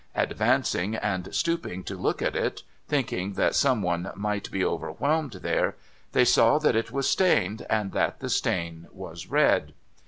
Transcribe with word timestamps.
Advancing 0.15 0.95
and 0.95 1.31
stooping 1.31 1.83
to 1.83 1.95
look 1.95 2.23
at 2.23 2.35
it, 2.35 2.63
thinking 2.87 3.33
that 3.33 3.53
some 3.53 3.83
one 3.83 4.09
might 4.15 4.49
be 4.49 4.65
overwhelmed 4.65 5.33
there, 5.43 5.75
they 6.13 6.25
saw 6.25 6.57
that 6.57 6.75
it 6.75 6.89
was 6.91 7.07
stained, 7.07 7.67
and 7.69 7.91
that 7.91 8.19
the 8.19 8.27
stain 8.31 8.87
was 8.91 9.27
red. 9.27 9.73